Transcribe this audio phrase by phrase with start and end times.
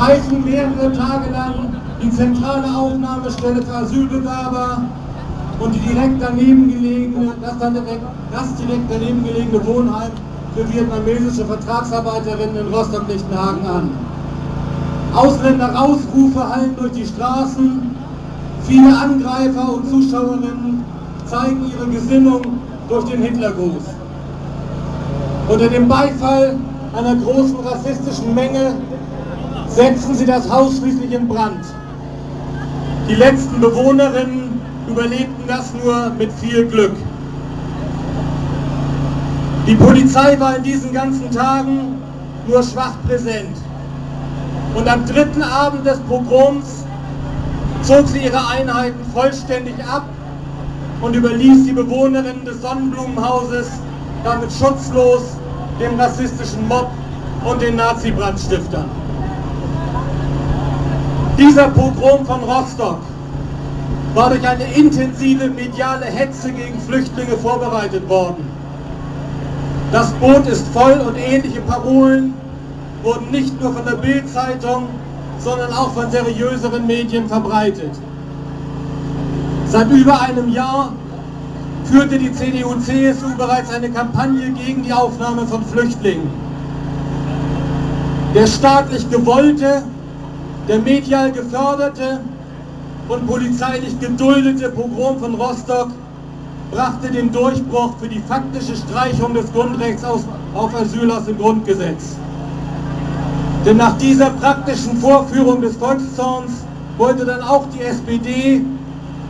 [0.00, 4.82] streichen mehrere Tage lang die zentrale Aufnahmestelle für Asylbewerber
[5.58, 8.00] und die direkt daneben gelegene, das, dann direkt,
[8.32, 10.10] das direkt daneben gelegene Wohnheim
[10.54, 13.90] für vietnamesische Vertragsarbeiterinnen in Rostock-Lichtenhagen an.
[15.14, 17.94] Ausländer-Rausrufe hallen durch die Straßen,
[18.62, 20.82] viele Angreifer und Zuschauerinnen
[21.26, 22.40] zeigen ihre Gesinnung
[22.88, 23.84] durch den Hitlergruß.
[25.46, 26.56] Unter dem Beifall
[26.96, 28.72] einer großen rassistischen Menge
[29.74, 31.64] setzen sie das Haus schließlich in Brand.
[33.08, 36.92] Die letzten Bewohnerinnen überlebten das nur mit viel Glück.
[39.66, 41.98] Die Polizei war in diesen ganzen Tagen
[42.46, 43.56] nur schwach präsent.
[44.74, 46.84] Und am dritten Abend des Pogroms
[47.82, 50.04] zog sie ihre Einheiten vollständig ab
[51.00, 53.68] und überließ die Bewohnerinnen des Sonnenblumenhauses
[54.22, 55.22] damit schutzlos
[55.80, 56.90] dem rassistischen Mob
[57.44, 58.99] und den Nazi-Brandstiftern.
[61.40, 62.98] Dieser Pogrom von Rostock
[64.12, 68.44] war durch eine intensive mediale Hetze gegen Flüchtlinge vorbereitet worden.
[69.90, 72.34] Das Boot ist voll und ähnliche Parolen
[73.02, 74.88] wurden nicht nur von der Bild-Zeitung,
[75.38, 77.92] sondern auch von seriöseren Medien verbreitet.
[79.66, 80.92] Seit über einem Jahr
[81.84, 86.28] führte die CDU-CSU bereits eine Kampagne gegen die Aufnahme von Flüchtlingen.
[88.34, 89.84] Der staatlich gewollte,
[90.70, 92.20] der medial geförderte
[93.08, 95.88] und polizeilich geduldete Pogrom von Rostock
[96.70, 102.14] brachte den Durchbruch für die faktische Streichung des Grundrechts auf Asyl aus dem Grundgesetz.
[103.66, 106.64] Denn nach dieser praktischen Vorführung des Volkszorns
[106.98, 108.62] wollte dann auch die SPD,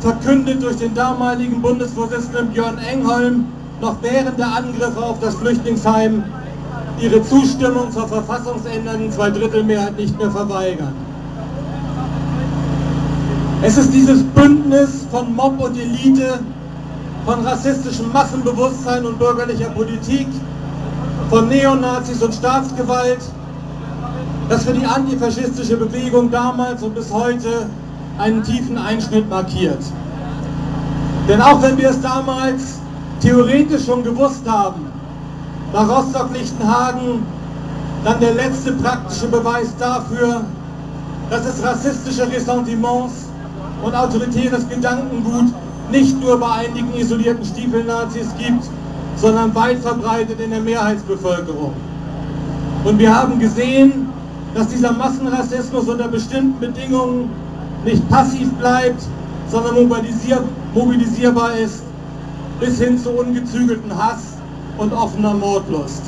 [0.00, 3.46] verkündet durch den damaligen Bundesvorsitzenden Björn Engholm,
[3.80, 6.24] noch während der Angriffe auf das Flüchtlingsheim
[7.00, 11.11] ihre Zustimmung zur verfassungsändernden Zweidrittelmehrheit nicht mehr verweigern.
[13.64, 16.40] Es ist dieses Bündnis von Mob und Elite,
[17.24, 20.26] von rassistischem Massenbewusstsein und bürgerlicher Politik,
[21.30, 23.20] von Neonazis und Staatsgewalt,
[24.48, 27.68] das für die antifaschistische Bewegung damals und bis heute
[28.18, 29.78] einen tiefen Einschnitt markiert.
[31.28, 32.80] Denn auch wenn wir es damals
[33.20, 34.86] theoretisch schon gewusst haben,
[35.70, 37.24] war Rostock-Lichtenhagen
[38.02, 40.40] dann der letzte praktische Beweis dafür,
[41.30, 43.21] dass es rassistische Ressentiments
[43.82, 45.52] und autoritäres Gedankengut
[45.90, 48.64] nicht nur bei einigen isolierten Stiefelnazis gibt,
[49.16, 51.74] sondern weit verbreitet in der Mehrheitsbevölkerung.
[52.84, 54.08] Und wir haben gesehen,
[54.54, 57.30] dass dieser Massenrassismus unter bestimmten Bedingungen
[57.84, 59.02] nicht passiv bleibt,
[59.48, 60.42] sondern mobilisier
[60.74, 61.82] mobilisierbar ist,
[62.60, 64.36] bis hin zu ungezügelten Hass
[64.78, 66.02] und offener Mordlust.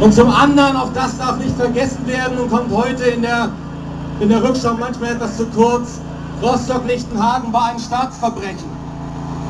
[0.00, 3.50] Und zum anderen, auch das darf nicht vergessen werden und kommt heute in der,
[4.20, 6.00] in der Rückschau manchmal etwas zu kurz,
[6.42, 8.68] Rostock-Lichtenhagen war ein Staatsverbrechen.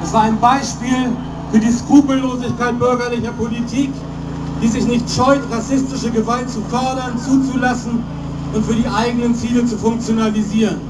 [0.03, 1.11] Es war ein Beispiel
[1.51, 3.91] für die Skrupellosigkeit bürgerlicher Politik,
[4.63, 8.03] die sich nicht scheut, rassistische Gewalt zu fördern, zuzulassen
[8.55, 10.81] und für die eigenen Ziele zu funktionalisieren.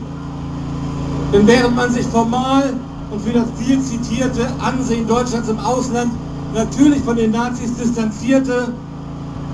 [1.32, 2.74] Denn während man sich formal
[3.10, 6.10] und für das viel zitierte Ansehen Deutschlands im Ausland
[6.54, 8.72] natürlich von den Nazis distanzierte,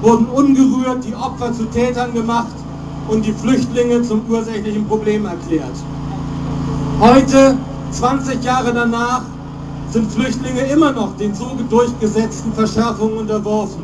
[0.00, 2.54] wurden ungerührt die Opfer zu Tätern gemacht
[3.08, 5.74] und die Flüchtlinge zum ursächlichen Problem erklärt.
[7.00, 7.56] Heute,
[7.90, 9.22] 20 Jahre danach,
[9.90, 13.82] sind Flüchtlinge immer noch den so durchgesetzten Verschärfungen unterworfen.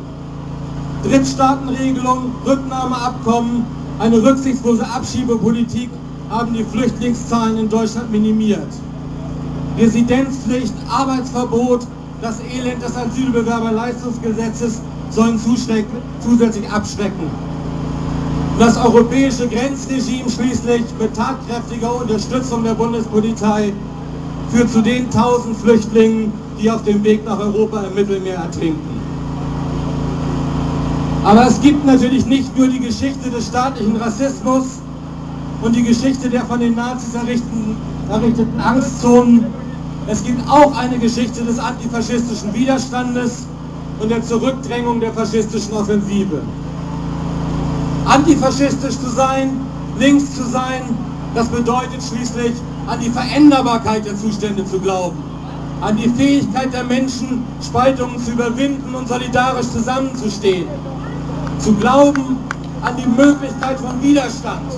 [1.03, 3.65] Drittstaatenregelungen, Rücknahmeabkommen,
[3.99, 5.89] eine rücksichtslose Abschiebepolitik
[6.29, 8.67] haben die Flüchtlingszahlen in Deutschland minimiert.
[9.77, 11.87] Residenzpflicht, Arbeitsverbot,
[12.21, 17.50] das Elend des Asylbewerberleistungsgesetzes sollen zusätzlich abschrecken.
[18.61, 23.73] Das europäische Grenzregime schließlich mit tatkräftiger Unterstützung der Bundespolizei
[24.51, 29.01] führt zu den tausend Flüchtlingen, die auf dem Weg nach Europa im Mittelmeer ertrinken.
[31.23, 34.65] Aber es gibt natürlich nicht nur die Geschichte des staatlichen Rassismus
[35.63, 37.75] und die Geschichte der von den Nazis errichteten,
[38.11, 39.47] errichteten Angstzonen.
[40.05, 43.47] Es gibt auch eine Geschichte des antifaschistischen Widerstandes
[43.99, 46.43] und der Zurückdrängung der faschistischen Offensive.
[48.05, 49.61] Antifaschistisch zu sein,
[49.97, 50.81] links zu sein,
[51.35, 52.53] das bedeutet schließlich
[52.87, 55.17] an die Veränderbarkeit der Zustände zu glauben,
[55.81, 60.67] an die Fähigkeit der Menschen, Spaltungen zu überwinden und solidarisch zusammenzustehen
[61.61, 62.37] zu glauben
[62.81, 64.71] an die Möglichkeit von Widerstand.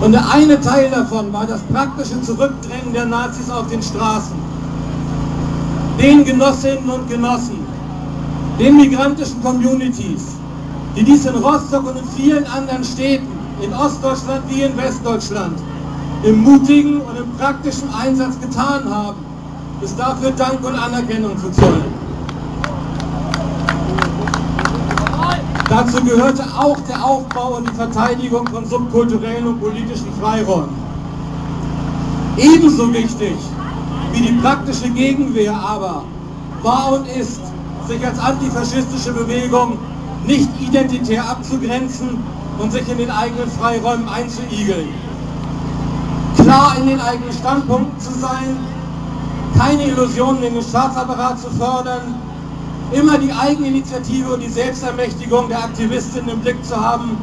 [0.00, 4.36] Und der eine Teil davon war das praktische Zurückdrängen der Nazis auf den Straßen.
[6.00, 7.58] Den Genossinnen und Genossen,
[8.58, 10.36] den migrantischen Communities,
[10.96, 13.28] die dies in Rostock und in vielen anderen Städten,
[13.60, 15.58] in Ostdeutschland wie in Westdeutschland,
[16.22, 19.18] im mutigen und im praktischen Einsatz getan haben,
[19.80, 22.00] ist dafür Dank und Anerkennung zu zollen.
[25.68, 30.74] Dazu gehörte auch der Aufbau und die Verteidigung von subkulturellen und politischen Freiräumen.
[32.36, 33.36] Ebenso wichtig
[34.12, 36.02] wie die praktische Gegenwehr aber
[36.62, 37.40] war und ist,
[37.86, 39.78] sich als antifaschistische Bewegung
[40.26, 42.18] nicht identitär abzugrenzen
[42.58, 44.88] und sich in den eigenen Freiräumen einzuigeln.
[46.36, 48.56] Klar in den eigenen Standpunkten zu sein,
[49.58, 52.14] keine Illusionen in den Staatsapparat zu fördern,
[52.92, 57.16] immer die Eigeninitiative und die Selbstermächtigung der Aktivistinnen im Blick zu haben,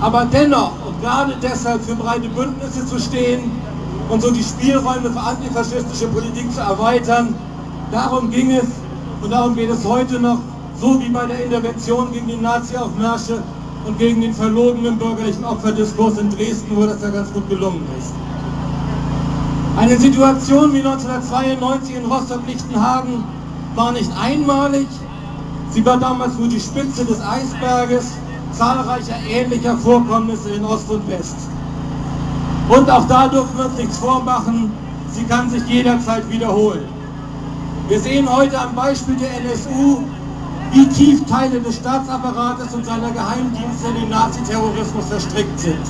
[0.00, 3.50] aber dennoch und gerade deshalb für breite Bündnisse zu stehen
[4.08, 7.34] und so die Spielräume für antifaschistische Politik zu erweitern.
[7.90, 8.66] Darum ging es
[9.22, 10.38] und darum geht es heute noch,
[10.82, 13.40] so wie bei der Intervention gegen die Nazi-Aufmärsche
[13.86, 18.12] und gegen den verlogenen bürgerlichen Opferdiskurs in Dresden, wo das ja ganz gut gelungen ist.
[19.76, 23.22] Eine Situation wie 1992 in Rostock-Lichtenhagen
[23.76, 24.88] war nicht einmalig,
[25.70, 28.14] sie war damals nur die Spitze des Eisberges
[28.50, 31.36] zahlreicher ähnlicher Vorkommnisse in Ost und West.
[32.68, 34.72] Und auch da dürfen wir uns nichts vormachen,
[35.12, 36.88] sie kann sich jederzeit wiederholen.
[37.88, 40.02] Wir sehen heute am Beispiel der NSU,
[40.72, 45.82] wie tief Teile des Staatsapparates und seiner Geheimdienste in den Naziterrorismus verstrickt sind.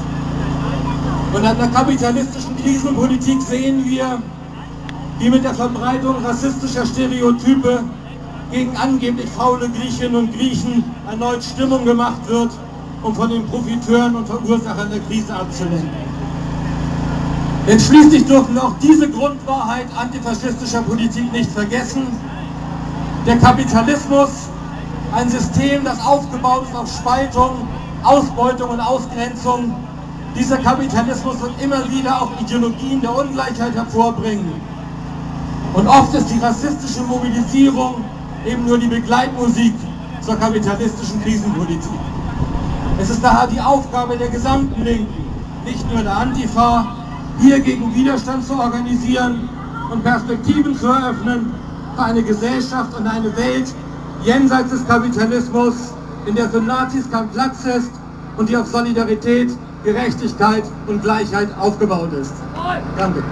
[1.33, 4.23] Und an der kapitalistischen Krisenpolitik sehen wir,
[5.19, 7.85] wie mit der Verbreitung rassistischer Stereotype
[8.51, 12.51] gegen angeblich faule Griechinnen und Griechen erneut Stimmung gemacht wird,
[13.03, 15.91] um von den Profiteuren und Verursachern der Krise abzulenken.
[17.67, 22.09] Denn schließlich dürfen wir auch diese Grundwahrheit antifaschistischer Politik nicht vergessen.
[23.25, 24.49] Der Kapitalismus,
[25.15, 27.69] ein System, das aufgebaut ist auf Spaltung,
[28.03, 29.75] Ausbeutung und Ausgrenzung,
[30.35, 34.53] dieser Kapitalismus wird immer wieder auch Ideologien der Ungleichheit hervorbringen.
[35.75, 37.97] Und oft ist die rassistische Mobilisierung
[38.47, 39.75] eben nur die Begleitmusik
[40.23, 42.01] zur kapitalistischen Krisenpolitik.
[42.99, 45.25] Es ist daher die Aufgabe der gesamten Linken,
[45.65, 46.87] nicht nur der Antifa,
[47.41, 49.49] hier gegen Widerstand zu organisieren
[49.91, 51.53] und Perspektiven zu eröffnen
[51.95, 53.75] für eine Gesellschaft und eine Welt
[54.25, 55.75] jenseits des Kapitalismus,
[56.27, 57.91] in der für Nazis kein Platz ist
[58.37, 59.51] und die auf Solidarität,
[59.85, 62.35] Gerechtigkeit und Gleichheit aufgebaut ist.
[62.97, 63.23] Danke.